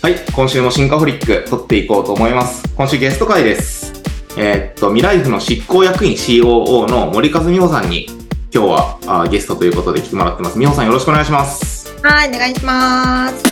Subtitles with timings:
[0.00, 2.66] はい、今週もシンカホリック撮っていこうと思います。
[2.74, 3.92] 今週ゲスト会です。
[4.38, 8.06] えーっと、ミライフの執行役員 COO の森和美穂さんに
[8.50, 10.58] 今日はあーゲストということで来てもらってます。
[10.58, 11.94] 美穂さんよろしくお願いします。
[12.02, 13.44] はい、お願いします。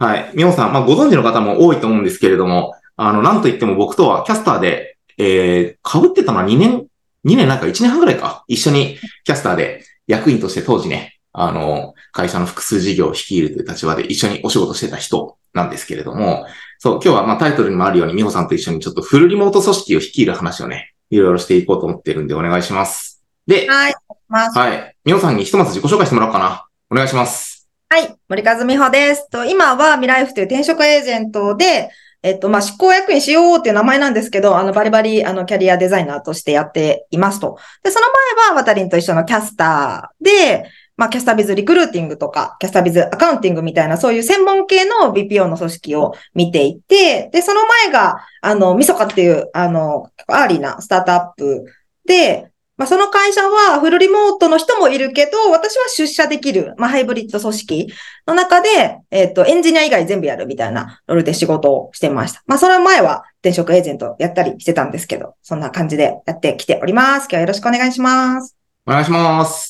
[0.00, 6.86] はい、美穂さん、まあご存知の方も多いと思うんですけれども、あの、なんといっても僕とはキャスターで、えー、被ってたのは2年、
[7.26, 8.42] 2年なんか1年半ぐらいか。
[8.48, 16.46] 一緒にキャスターで役員として当時ね、あの、会社の複数事業を率いるという立場で一緒にお仕事してた人なんですけれども、
[16.78, 23.22] そう、今日はまあタイトルにもあるように、美穂さんと一緒にちょっとフルリモート組織を率いる話をね、いろいろしていこうと思ってるんでお願いします。
[23.46, 23.94] で、はい。
[24.28, 24.96] はい。
[25.04, 26.66] 美穂さんにひとまず自己紹介してもらおうかな。
[26.90, 27.68] お願いします。
[27.88, 29.28] はい、森数美保です。
[29.28, 31.90] と今はミライフという転職エージェントで、
[32.22, 37.58] えっと、まあ、執行役員 COO っていう名前なんですけど、あの、バリバリ、あの、キャリアデザイナーとしてやっていますと。
[37.82, 51.64] で、その前は、ワタリンと一緒のキャスターで、まあ、キャスタービズリクルーティングとか、キャスタービズアカウンティングみたいな、そういう専門系の BPO の組織を見ていて、で、その前が、あの、ミソカっていう、あの、アーリーなスタートアップ
[52.04, 57.92] で、まあ、その会社はフルリモートの人もいるけど、私は出社できる、まあ、ハイブリッド組織
[58.26, 62.42] の中で、えっ、と、エンジニア以外全部やるみたいなロールで仕事をしてました。
[62.46, 67.24] まあ、その前は転職エージェントやったりしてたんですけど、そんな感じでやってきております。
[67.24, 68.54] 今日はよろしくお願いします。
[68.84, 69.69] お願いします。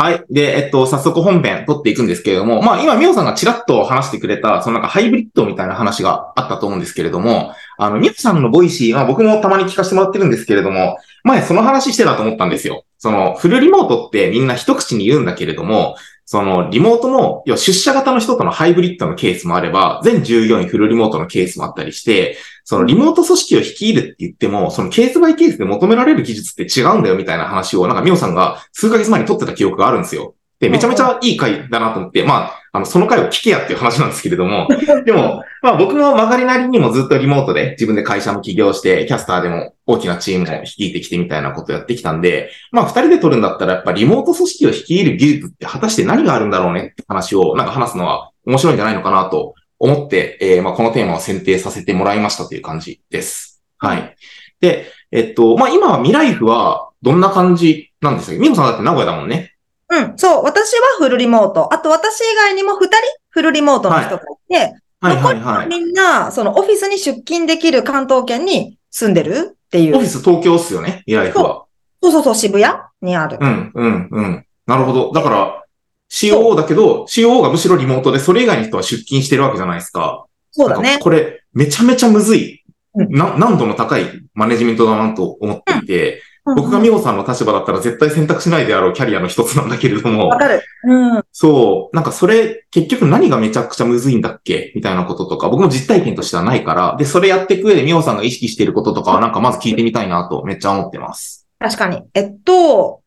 [0.00, 0.24] はい。
[0.30, 12.84] で、えっと、早速本編撮っていくんですけれども、まあ今、みおさんがちらっと話してくれた、そのなんかハイブリッドみたいな話があったと思うんですけれども、あの、美保さんの Voicy、は僕もたまに聞かせてもらってるんですけれども、前その話してたと思ったんですよ。
[12.98, 15.96] その、フルリモートってみんな一口に言うんだけれども、
[16.30, 30.34] その、リモートの、要は出社型の人とのハイブリッドのケースもあれば、全従業員フルリモートのケースもあったりして、そのリモート組織を率いるって言っても、そのケースバイケースで求められる技術って違うんだよみたいな話を、なんか美保さんが数ヶ月前に取ってた記憶があるんですよ。
[30.60, 34.66] で、めちゃめちゃいい回だなと思って、まあ、あの、その回を聞けやっていう話なんですけれども、
[35.06, 53.62] でも、まあ僕も曲がりなりにもずっとリモートで自分で会社も起業して、キャスターでも大きなチームを率いてきてみたいなことをやってきたんで、まあ二人で撮るんだったらやっぱリモート組織を率いる技術って果たして何があるんだろうねって話をなんか話すのは面白いんじゃないのかなと思って、えーまあこのテーマを選定させてもらいましたという感じです。
[53.78, 54.16] はい。
[54.60, 58.38] で、えっと、まあ今はミライフはどんな感じなんですか？
[58.40, 59.52] ミモさんだって名古屋だもんね。
[59.90, 61.72] うん、そう、私はフルリモート。
[61.72, 62.96] あと私以外にも二人
[63.30, 64.18] フルリモートの人がい
[64.48, 65.68] て、はいはいはい。
[65.68, 69.96] みんな、そのオフィスに出勤できる関東圏に住んでるっていう。
[69.96, 71.64] オフィス東京っすよね、ミライフは。
[72.02, 73.38] そうそうそう、渋谷にある。
[73.40, 74.46] うん、うん、うん。
[74.66, 75.12] なるほど。
[75.12, 75.64] だから、
[76.10, 80.26] COO だけど、COO がむしろリモートで、それ以外の人は出勤してるわけじゃないですか。
[80.50, 80.98] そうだね。
[81.00, 86.22] これ、めちゃめちゃむずい、うんな難度の高いマネジメントだなと思っていて、
[86.54, 90.62] 僕がうんミオさんの立場だったら絶対選択しないであろうキャリアの一つなんだけれどもわ、かる。
[90.84, 91.24] うん。
[91.32, 94.72] そう、なんかそれ、結局何がめちゃくちゃむずいんだっけ？
[94.74, 101.46] みたいなこととか、僕も実体験としてはないから、で、それやっていく上でミオさんが意識していることとかはなんかまず聞いてみたいなとめっちゃ思ってます。
[101.58, 102.02] 確かに。
[102.14, 103.02] えっと、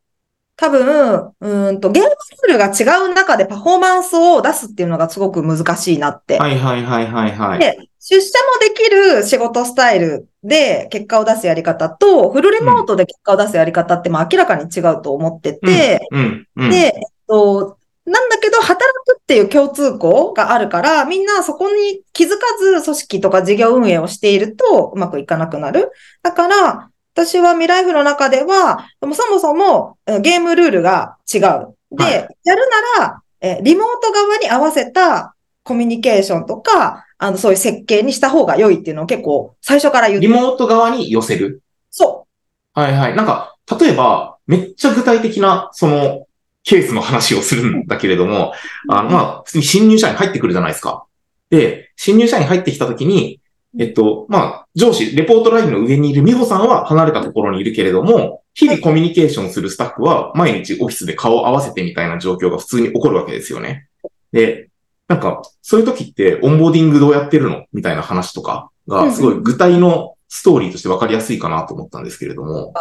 [0.55, 6.37] 多分、うーんと、ゲームスキルが違う中でパフォーマンスを出すっていうのがすごく難しいなって。
[6.37, 7.59] はいはいはいはいはい。
[7.59, 16.69] で、出社もできる仕事スタイルで結果を出すやり方と、フルリモートで結果を出すやり方って、まあ明らかに違うと思ってて、うん、うん。
[16.69, 16.91] で、えっ
[17.27, 25.91] と、なんだけど、働くっていう共通項があるから、みんなそこに気づかず組織とか事業運営をしているとうまくいかなくなる。
[26.21, 31.41] だから、私はミライフの中では、でもそもそもえゲームルールが違う。
[31.41, 32.13] で、はい
[32.43, 41.61] やるなら、えリモート側に合わせたコミュニケーションとか、あの、そういう設計にした方が良いっていうのを結構最初から言ってリモート側に寄せる？
[41.89, 42.25] そ
[42.73, 43.15] はいはい。
[43.15, 46.25] なんか、例えば、めっちゃ具体的な、その、
[46.63, 48.53] ケースの話をするんだけれども、
[48.87, 51.03] あの、まあ、普通に新入社員入ってくるじゃないですか。
[51.49, 53.40] で、新入社員入ってきたときに、
[53.79, 63.87] えっと、まあ、上司、レポートラインの上にいる美穂さんは離れたところにいるけれども、日々コミュニケーションするスタッフは毎日オフィスで顔を合わせてみたいな状況が普通に起こるわけですよね。
[64.33, 64.69] で、
[65.07, 72.73] なんか、そういう時ってオンボーディングどうやってるのみたいな話とかが、すごい具体のストーリーとして分かりやすいかなと思ったんですけれども。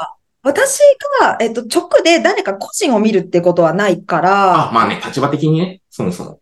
[0.43, 0.81] 私
[1.21, 6.41] が、えっと、直で誰か個人を見るってことはないから、あ、まあね、立場的にね、そもそも。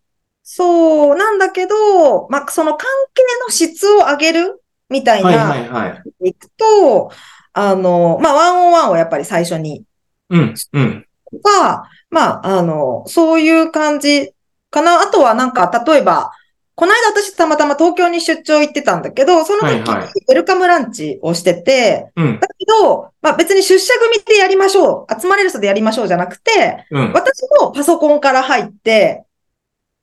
[0.51, 6.29] そう、なんだけど、まあ、その関係の質を上げるみたいはいな、はいはい。
[6.31, 7.13] いくと、
[7.53, 9.85] あの、まあ、ワンオンワンをやっぱり最初に
[10.31, 11.07] うん、うん。
[11.43, 14.33] は、まあ、あの、そういう感じ
[14.71, 15.03] かな。
[15.03, 16.33] あとはなんか、例えば、
[16.75, 22.41] この間私たまたま東京に出張行ってたんだけど、その時にはいはいウェルカムランチをしてて、うん。
[22.41, 27.13] だけど、まあ別に出社組でやりましょう、集まれる人でやりましょうじゃなくて、うん。
[27.13, 29.25] 私もパソコンから入って。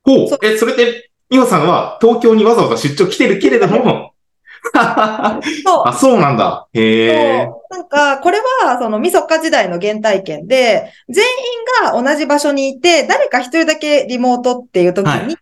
[0.05, 4.13] ほうえ、それって、ミホさんは東京にわざわざ出張来てるけれども、
[4.73, 6.67] そう あ、そうなんだ。
[6.73, 7.49] へえ。
[7.69, 11.23] なんか、これは、その、みそか時代の原体験で、全
[11.83, 15.37] 員が同じ場所にいて、誰か一人だけリモートっていう時に、はい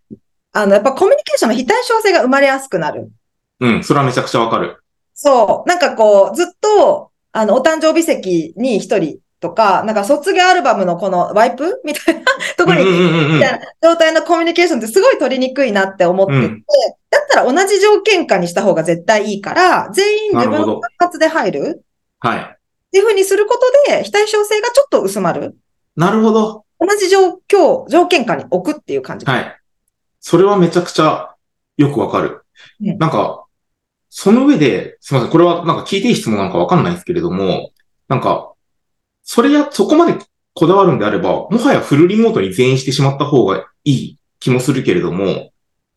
[0.56, 3.12] あの、やっぱコミュニケーションの非対称性が生まれやすくなる。
[3.60, 4.84] うん、それはめちゃくちゃわかる。
[5.16, 5.70] そう。
[5.70, 11.82] なんかこう、ずっと、あの、お誕生日席に一人とか、なんか卒業アルバムのこのワイプ？
[11.84, 12.22] みたいな
[12.58, 16.64] ところに、うんうんうんうんみたいな状態のコミュニケーションってすごい取りにくいなって思ってて、うん
[17.10, 21.84] だったら同じ条件下にした方が絶対いいから、全員自分の活発で入る？
[22.22, 22.40] はい。
[22.40, 22.44] っ
[22.92, 25.56] ていう風にすることで、非対称性がちょっと薄まる。
[25.96, 26.66] なるほど。
[26.80, 29.26] 同じ状況、条件下に置くっていう感じ。
[29.26, 29.60] はい。
[30.20, 31.36] それはめちゃくちゃ
[31.78, 32.46] よくわかる。
[32.82, 33.44] うんなんか、
[34.16, 37.72] その上で、すみません、これはなんか聞いていい質問なのかわかんないんですけれども、
[38.08, 38.53] なんか、
[39.24, 40.18] それや、そこまで
[40.54, 45.52] こだわるんであれば、もはやフルリモートに全員してしまった方がいい気もするけれども、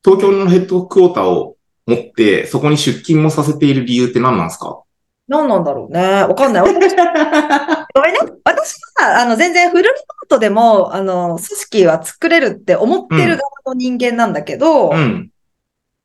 [0.04, 1.56] 東京のヘッドクォーターを
[1.86, 4.80] 持って、そこに出勤もさせている理由って何なんですか？
[5.28, 6.00] 何なんだろうね。
[6.22, 6.62] わかんない。
[6.62, 6.94] 私
[7.94, 8.20] ごめんね。
[8.44, 15.30] 私は、あの、全然フルリモートでも、あの、組織は作れるって思ってる側の人間なんだけど、うん。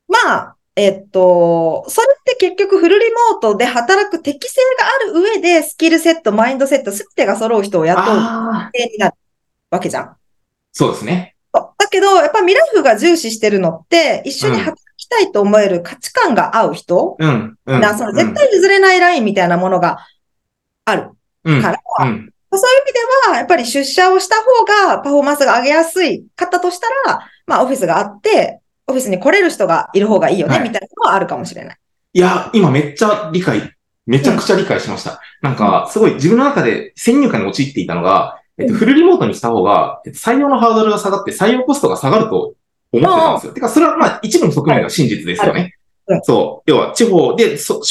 [0.07, 8.05] まあ、えっと、それって結局フルリモートで働く適性がある上で、スキルセット、マインドセット、すべてが揃う人を雇う
[8.71, 9.15] 定になる
[9.69, 10.15] わけじゃん。
[10.71, 11.35] そうですね。
[11.53, 17.57] だけど、やっぱミライフが重視してるのって、一緒に働きたいと思える価値観が合う人、うん。
[17.65, 17.81] うん。
[17.81, 19.97] なその絶対譲れないラインみたいなものが
[20.85, 21.09] ある
[21.43, 21.61] うん。
[21.61, 22.31] から、うん。
[22.53, 28.60] そういう意味では、やっぱり出社をした方がパフォーマンスが上げやすい方としたら、まあオフィスがあって、
[28.91, 31.77] オフィスに来れる人がいる方がいいよね、はいみたいなのはあるかもしれない。
[32.13, 33.73] いや、今めっちゃ理解、
[34.05, 35.21] めちゃくちゃ理解しました。
[35.41, 42.55] なんか、すごい自分の中で先入観に陥っていたのが、えっと、うんフルリモートにした方が、えっと採用のハードルが下がって採用コストが下がると
[42.91, 43.53] 思ってたんですよ。
[43.53, 45.73] てか、それはまあ一部の側面では真実ですよね
[46.07, 46.21] はいうん。
[46.23, 46.71] そう。
[46.71, 47.81] 要は、地方でそ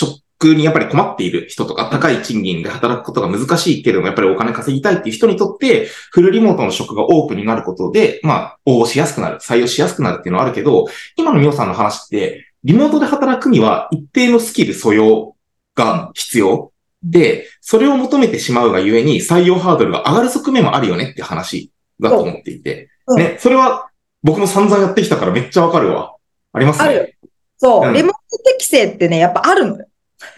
[0.43, 15.37] 職にやっぱり困っている人とか、高い賃金で働くことが難しいけども、やっぱりお金稼ぎたいっていう人にとって、フルリモートの職がオープンになることで、まあ、応募しやすくなる、採用しやすくなるっていうのはあるけど、今のみおさんの話って、リモートで働くには一定のスキル素養
[15.75, 16.73] が必要。
[17.03, 21.71] で、それを求めてしまうがゆえに採用ハードルが上がる側面もあるよねって話
[22.01, 22.89] だと思っていて。
[23.07, 23.91] うんね、それは
[24.23, 26.15] 僕も散々やってきたからめっちゃわかるわ。
[26.53, 26.89] ありますね。
[26.89, 27.17] ある。
[27.59, 29.87] そう、うんリモート適性ってね、やっぱあるのよ。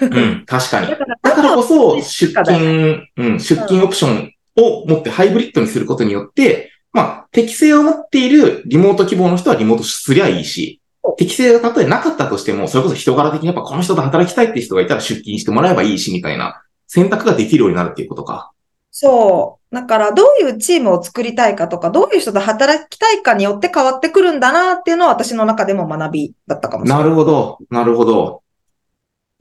[0.01, 0.87] うん、確かに。
[0.89, 10.83] だから、だからこそ、ね出だ勤、うん、出勤オプションを持ってハイブリッドにすることによって、まあ、適性を持っているリモート希望の人はリモートすりゃいいし
[11.17, 18.53] 適性がたとえなかったとしても、それこそ人柄的にやっぱこの人と働きたいって人がいたら出勤してもらえばいいし、みたいな選択ができるようになるっていうことか。
[18.91, 19.75] そう。
[19.75, 27.01] だから、どういうチームを作りたいかとか、どういう人と働きたいかによって変わってくるんだなっていうのは私の中でも学びだったかもしれな。
[27.01, 28.42] ないるほど、なるほど。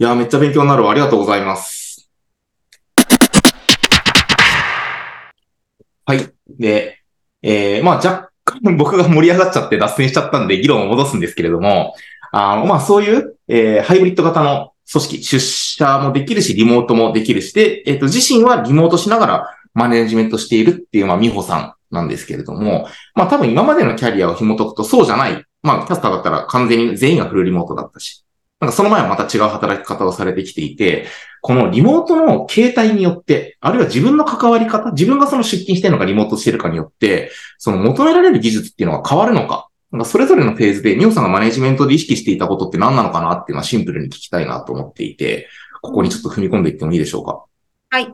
[0.02, 0.90] いや、めっちゃ勉強になるわ。
[0.90, 2.10] ありがとうございます。
[6.08, 6.28] はい。
[6.50, 7.04] で、
[7.44, 11.94] えー、まあ若干 僕が盛り上がっちゃって脱線しちゃったんで議論を戻すんですけれども、
[12.32, 25.46] あの、まあそういう、えー、ハイブリッド型の組織、出社もできるし、リモートもできるし、で、えっ、と、自身はリモートしながらマネジメントしているっていう、まあ、美穂さんなんですけれども、まあ多分今までのキャリアを紐解くとそうじゃない。
[25.62, 28.26] まあキャスターだったら完全に全員がフルリモートだったし、
[28.62, 31.08] なんかその前はまた違う働き方をされてきていて、
[31.42, 39.68] このリモートの形態によって、あるいは自分の関わり方、自分がその出勤してるのかリモートしてるかによって、その求められる技術っていうのが変わるのか。
[39.92, 45.50] なんかそれぞれのフェーズで、ミオさんがマネジメントで意識していたことって何なのかなっていうのはシンプルに聞きたいなと思っていて、
[45.82, 47.44] ここにちょっと踏み込んでいってもいいでしょうか？
[47.90, 48.14] はい。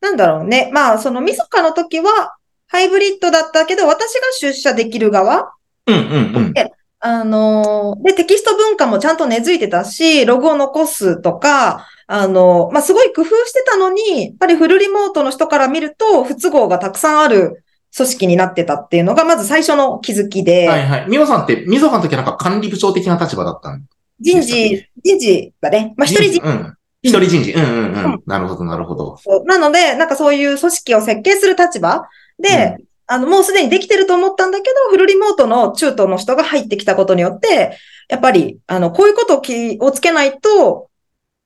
[0.00, 0.70] なんだろうね。
[0.72, 2.34] まあ、その、みそかの時は、
[2.66, 5.52] ハイブリッドだったけど、私が出社できる側
[5.86, 6.02] うんうん
[6.36, 6.54] うん。
[7.00, 17.62] あのーで、テキスト文化もちゃんと根付いてたし、ログを残すとか、あのーまあ、すごい工夫してたのに、やっぱりフルリモートの人から見ると、不都合がたくさんある
[17.96, 21.08] 組織になってたっていうのが、まず最初の気づきで、はいはい。
[21.08, 23.84] ミオさんって、ミゾさんの時はなんか管理部長的な立場だったん？
[24.20, 26.74] 人事、人事がね、まあ、一人人うん。
[27.02, 27.52] 一人人事。
[27.52, 28.22] うんうんうん。
[28.26, 29.16] なるほどなるほど。
[29.24, 29.44] 事。
[29.44, 32.08] なので、なんかそういう組織を設計する立場
[32.40, 37.76] で、あの、もうすでにできてると思ったんだけど、フルリモートの中東の人が入ってきたことによって、
[38.08, 40.88] やっぱり、あの、こういうことを気をつけないと、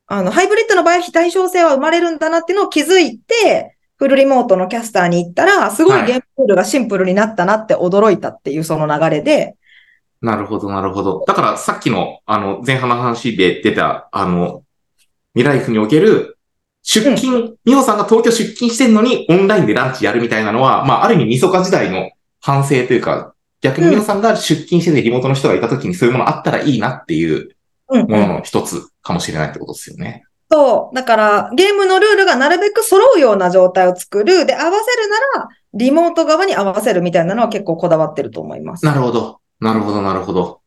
[0.07, 9.55] あの、ハイブリッドの場合、非対称性は生まれるんだなっていうのを気づいて、フルリモートのキャスターに行ったら、すごいはいゲームルールがシンプルになったなって驚いたっていうその流れで、
[10.21, 11.25] なるほど、なるほど。
[11.27, 14.65] だからさっきの、あの、前半の話で出た、あの、
[15.35, 16.32] 未来府における、
[16.83, 22.11] 出勤、美穂さんが東京出勤してんのにオンラインでランチやるみたいなのは、まあ、ある意味、みそか時代の
[22.41, 27.51] 反省というか、逆に美穂さんが出勤しててリモートの人がいた時にそういうものあったらいいなっていう
[27.89, 30.25] うんものの一つかもしれないってことですよね。
[30.51, 30.95] そう。
[30.95, 34.45] だから、ゲームのルールがなるべく揃うような状態を作る。
[34.45, 38.85] で、合わせるなら、リモート側に合わせるみたいなのは結構こだわってると思います。
[38.85, 39.41] なるほど。
[39.61, 40.61] なるほど、なるほど。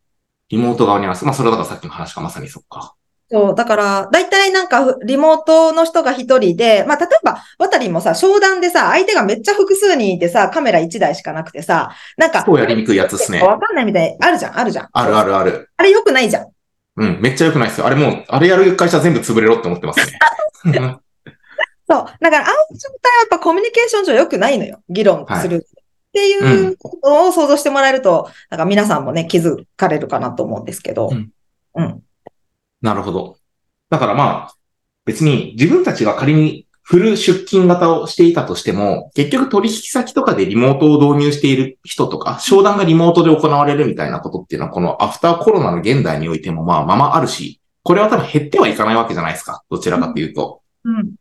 [0.48, 2.94] リモート側に合わせ、まあ、それはだからさっきの話がまさにそっか。
[3.28, 3.54] そう。
[3.56, 13.40] だから、大体なんか、リモートの人が一人で、まあ、例えば、渡りもさ、商談でさ、相手がめっちゃ複数人いてさ、カメラ1台しかなくてさ、なんか、そうやりにくいやつっすね。
[13.42, 14.16] わかんないみたい。
[14.20, 14.88] あるじゃん、あるじゃん。
[14.92, 15.70] あるあるある。
[15.76, 16.46] あれ良くないじゃん。
[16.98, 17.86] うん、めっちゃ良くないですよ。
[17.86, 20.18] あれもう、あれやる会社全部潰れろって思ってますね。
[21.88, 22.06] そう。
[22.20, 24.80] だから、あの状態はやっぱコミュニケーション上良くないのよ。
[24.88, 25.66] 議論する。
[25.66, 31.10] っていうことを想像してもらえると、なんか皆さんもね、気づかれるかなと思うんですけど。
[31.10, 31.30] うん。
[31.74, 32.02] うん。
[32.86, 33.36] なるほど。
[33.90, 34.54] だからまあ、
[35.04, 49.64] 別に自分たちが仮にフル出勤型をしていたとしても、結局取引先とかでリモートを導入している人とか、商談がリモートで行われるみたいなことっていうのは、このアフターコロナの現代においてもまあままあるし、これは多分減ってはいかないわけじゃないですか。
[49.68, 50.62] どちらかというと。
[50.84, 51.14] うん。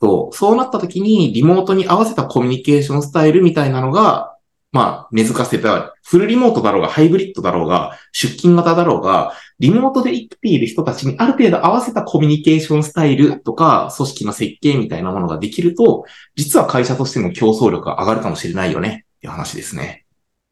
[0.00, 4.33] そう、そうなった時にリモートに合わせたコミュニケーションスタイルみたいなのが、
[4.74, 20.06] まあ、根付かせた、フルリモートだろうが、ハイブリッドだろうが、出勤型だろうが、リモートで生きている人たちにある程度合わせたコミュニケーションスタイルとか、組織の設計みたいなものができると、実は会社としての競争力が上がるかもしれないよね、っていう話ですね。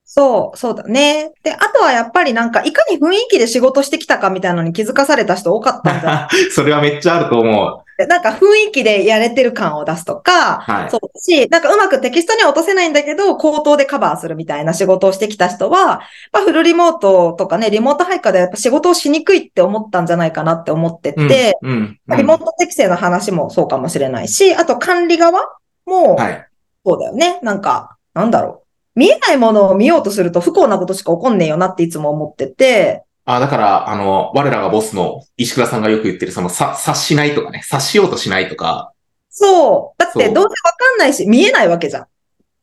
[0.05, 1.33] そう、そうだね。
[1.43, 7.82] で、あとはやっぱりなんか、いかに雰囲気で仕事してきたかみたいなのに気づかされた人多かったんじゃない それはめっちゃあると思う。
[8.09, 10.91] なんか雰囲気でやれてる感を出すとか、はい。
[10.91, 16.01] そうだし、なんかうまくテキストには落とせないんだけど、口頭でカバーするみたいな仕事をしてきた人は、
[16.33, 21.73] まあ、フルリモートとかね、リモート配下でやっぱ仕事をしにくいって思ったんじゃないかなって思ってうんて、うん。
[21.73, 21.75] う
[22.15, 25.49] んリモート適正の話もそうかもしれないし、あと管理側
[25.87, 26.49] も、はい。
[26.85, 27.39] そうだよね。
[27.43, 28.65] なんか、なんだろ
[28.97, 28.99] う。
[28.99, 38.93] 見えないものを見ようとすると不幸なことしか起こんねえよなっていつも思ってて、あ、だから、あの、我らがボスの石倉さんがよく言ってる、その、さ、察しないとかね、察しようとしないとか、
[39.33, 40.03] そう。
[40.03, 42.07] だってどうせわかんないし、見えないわけじゃん。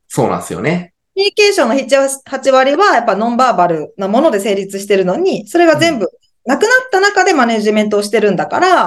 [0.07, 0.93] そうなんですよね。
[1.15, 6.07] コミュニケーションの7、8割はやっぱノンバーバルなもので成立してるのに、それが全部
[6.45, 8.85] なくなった中でマネジメントをしてるんだから、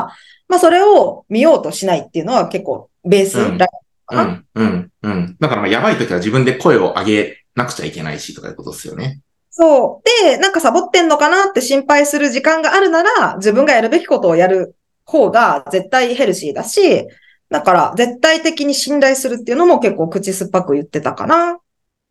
[0.49, 4.45] まあそれを見ようとしないっていうのは結構ベース、うんラインかな。
[4.55, 5.37] うん、うん、うん。
[5.41, 9.21] だからまあ、やばい時は自分で声を上げなくちゃいけないし、とかいうことですよね。
[9.55, 10.25] そう。
[10.25, 17.07] で、なんかサボってんのかなって心配する時間があるなら、自分がやるべきことをやる方が絶対ヘルシーだし、
[17.51, 21.59] だから絶対的に信頼するっていうのも結構口酸っぱく言ってたかな。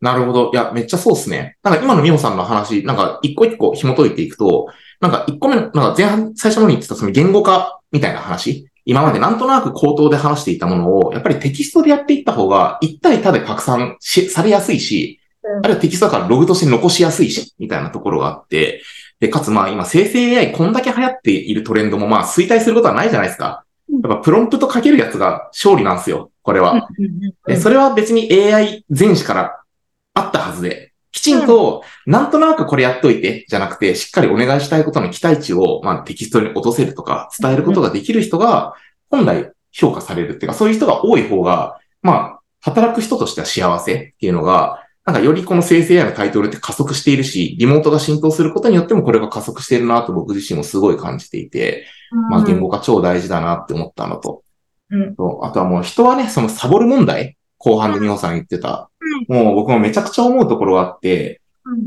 [0.00, 0.50] なるほど。
[0.52, 1.56] いや、めっちゃそうですね。
[1.64, 4.68] なんか今の美穂さんの話、なんか一個一個紐解いていくと、
[5.00, 18.82] なんか一個目、なんか前半、最初のに言ってたその言語化みたいな話、今までなんとなく口頭で話していたものを、やっぱりテキストでやっていった方が、一対多で拡散し、されやすいし、あるいはテキストだからログとして残しやすいし、みたいなところがあって、
[19.20, 23.64] で、かつまあ今生成 AI こんだけ流行っているトレンドもまあ衰退することはないじゃないですか。
[23.88, 26.88] やっぱプロンプトかけるやつが勝利なんですよ、これは。
[27.46, 29.62] で、それは別に AI 前史から
[30.14, 38.74] あったはずで、きちんと、なんとなくこれやっといて、じゃなくて、しっかりお願いしたいことの期待値を、まあ、テキストに落とせるとか、伝えることができる人が、
[39.10, 51.86] 本来評価されるっていうか、そういう人が多い方が、まあ、働く人としては幸せっていうのが、なんかよりこの生成 AI のタイトルって加速しているし、リモートが浸透することによってもこれが加速しているなと僕自身もすごい感じていて、
[52.30, 54.42] まあ言語化超大事だなって思ったのと、
[54.90, 58.90] うんとあとはもう人はね、そのサボる問題、後半で美穂さん言ってた、
[59.28, 61.40] もう僕もめちゃくちゃ思うところがあって、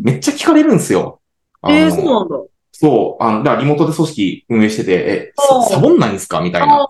[0.04, 1.22] めっちゃ聞かれるんですよ。
[1.62, 2.36] あのえー、そうなんだ。
[2.74, 5.34] そう、あの、だからリモートで組織運営してて、え、
[5.70, 6.42] サボんないんですか？
[6.42, 6.86] みたいな。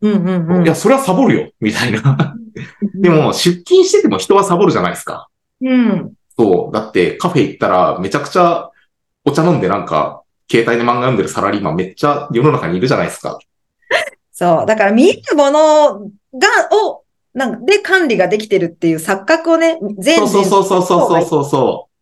[0.00, 0.64] うんうんうん。
[0.64, 2.34] いや、それはサボるよみたいな。
[2.96, 5.28] でも、出勤してても人はサボるじゃないですか。
[5.60, 6.12] うん。
[6.36, 6.74] そう。
[6.74, 8.70] だってカフェ行ったらめちゃくちゃ
[9.24, 13.38] お茶飲んでなんか、携帯で漫画読んでるサラリーマンめっちゃ世の中にいるじゃないですか。
[14.32, 14.66] そう。
[14.66, 17.02] だから見えるものが、を、
[17.34, 21.92] なんで管理ができてるっていう錯覚をね、全そうそう人そうそうそうそうそう。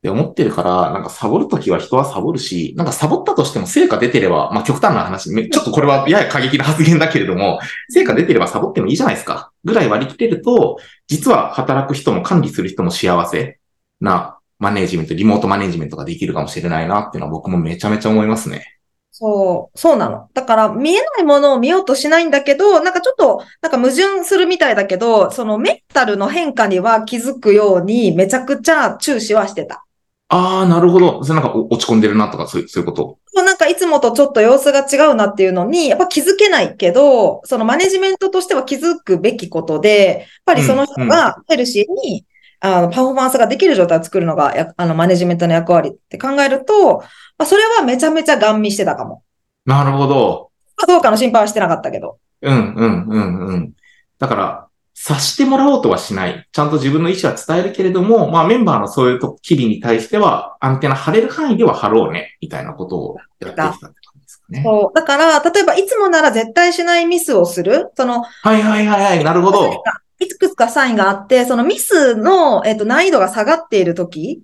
[0.00, 9.49] って思ってるから、なんかサボるときは人はサボるし、なんかサボったとしても成果出てれば、まあ極端な話、めちょっとこれはやや過激な発言だけれども、成果出てればサボってもいいじゃないですか。
[9.64, 13.58] ぐらい割り切れると、実は働く人も管理する人も幸せ
[14.00, 18.80] なマネジメント、リモートマネジメントができるかもしれないなっていうのは僕もめちゃめちゃ思いますね。
[19.10, 20.30] そう、そうなの。
[20.32, 29.84] だから見えないものを見ようとしないんだけど、なんかちょっと、なんか矛盾するみたいだけど、そのメンタルの変化には気づくようにめちゃくちゃ注視はしてた。
[30.32, 31.24] ああ、なるほど。
[31.24, 33.04] それなんかお落ち込んでるなとか、そういう、そういうこと？
[33.04, 42.24] もうなんかいつもとちょっと様子が違うなっていうのに、やっぱ気づけないけど、そのマネジメントとしては気づくべきことで、やっぱりその人がヘルシーに、
[42.60, 47.04] あの、パフォーマンスができる状態を作るのがや、あの、マネジメントの役割って考えると、ま
[47.38, 49.24] あ、それはめちゃめちゃガン見してたかも。
[49.64, 50.50] なるほど。
[50.76, 52.18] かどうかの心配はしてなかったけど。
[52.42, 53.72] うん、うん、うん、うん。
[54.18, 54.68] だから、
[55.02, 56.46] 察してもらおうとはしない。
[56.52, 64.62] ちゃんと自分の意思は伝えるけれども、まあメンバーのそういうと機微に対しては、アンテナ張れる範囲では張ろうね、みたいなことをやってきたって感じですかね。
[64.62, 64.94] そう。
[64.94, 67.90] だから、例えばいつもなら絶対しないミスをする。
[67.96, 69.82] その、はいはいはいはい、なるほど。
[70.18, 74.42] いくつかサインがあって、そのミスの、えっと、難易度が下がっているとき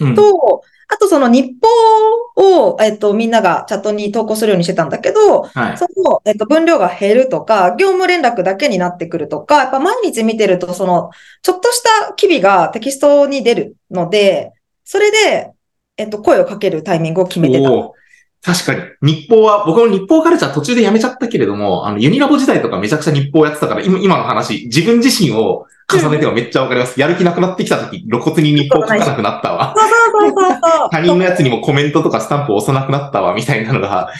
[0.00, 0.14] うん。
[0.14, 1.54] と、あとその日
[2.36, 5.78] 報を、えっと、みんながチャットに投稿するようにしてたんだけど、はい。
[5.78, 11.10] その、えっと、分量が減るとか、業務連絡だけになってくるとか、やっぱ毎日見てると、その、
[11.42, 14.52] ちょっとした機微がテキストに出るので、
[14.84, 15.52] それで、
[15.96, 17.70] えっと、声をかけるタイミングを決めてた。
[18.42, 19.12] 確かに。
[19.12, 25.66] 日報は、僕も日報カルチャー途中でやめちゃったけれども、あの、ユニラボ時代とかめちゃくちゃ日報やってたから、今、今の話、自分自身を
[25.98, 27.00] 重ねてはめっちゃわかります。
[27.00, 29.74] やる気なくなってきた時、露骨に日報書かなくなったわ。
[29.76, 30.88] そうそうそうそう。
[30.90, 34.10] 他人のやつにもコメントとかスタンプを押さなくなったわ、みたいなのが、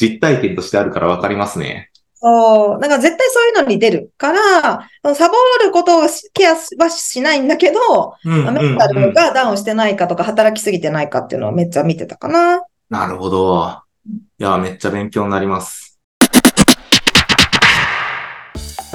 [0.00, 1.90] 実体験としてあるからわかりますね。
[2.14, 2.80] そう。
[2.80, 8.94] だから絶対そういうのに出るから、サボることをしケアはしないんだけど、うん、うん、メンタうん。
[8.94, 12.62] ルがダウンしてないかとか、働きすぎてないかっていうのをめっちゃ見てたかな。
[12.88, 13.80] なるほど。
[14.38, 15.85] いや、めっちゃ勉強になります。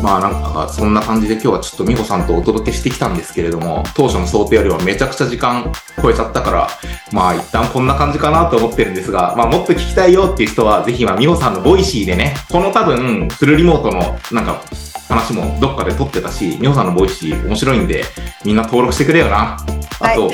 [0.01, 6.67] まあなんか、そんな感じで今日はちょっと美保さんとお届けしてきたんですけれども、当初の想定よりはめちゃくちゃ時間超えちゃったから、
[7.11, 14.61] まあ一旦こんな感じかなと思ってるんですが、まあもっと聞きたいよっていう人は、ぜひ今美保さんの Voicy でね、この多分、フルリモートのなんか、
[15.07, 18.03] 話もどっかで撮ってたし、美保さんの Voicy 面白いんで、
[18.45, 19.57] みんな登録してくれよな。
[19.99, 20.33] あと、は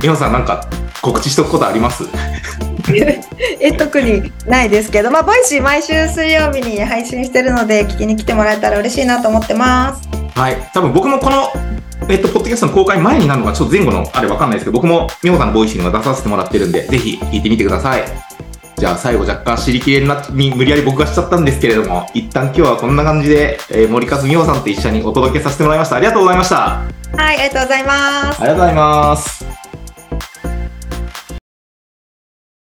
[0.00, 0.66] 美保さんなんか
[1.06, 2.04] 告知しとくことあります？
[3.60, 10.08] え、特にないですけど、まあ、 Voicy 毎週水曜日に配信してるので、聞きに来てもらえたら嬉しいなと思ってます。
[10.38, 10.56] はい。
[10.72, 11.48] 多分僕もこの、
[12.08, 18.04] えっと、ポッドキャストの公開前になるのか、ちょっと前後のあれわかんないですけど、僕も美保さんの Voicy には出させてもらってるんで、ぜひ聞いてみてください。
[18.76, 25.96] じゃあ最後若干尻切れになに無理やり僕がしちゃったんですけれども、一旦今日はこんな感じで、えー森数美保さんと一緒にお届けさせてもらいました。
[25.96, 26.56] ありがとうございました。
[26.66, 26.82] あ
[27.16, 28.40] はい、ありがとうございます。
[28.42, 29.65] りがとうございます。